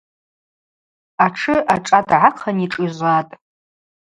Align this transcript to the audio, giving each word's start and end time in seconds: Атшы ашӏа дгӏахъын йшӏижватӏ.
Атшы 1.25 1.55
ашӏа 1.73 1.99
дгӏахъын 2.07 2.57
йшӏижватӏ. 2.65 3.31